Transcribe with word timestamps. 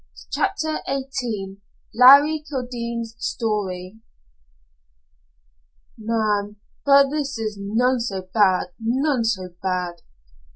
CHAPTER 0.31 0.79
XVIII 0.89 1.59
LARRY 1.93 2.43
KILDENE'S 2.49 3.17
STORY 3.19 3.99
"Man, 5.95 6.55
but 6.83 7.11
this 7.11 7.37
is 7.37 7.59
none 7.61 7.99
so 7.99 8.23
bad 8.33 8.69
none 8.79 9.23
so 9.23 9.49
bad." 9.61 9.97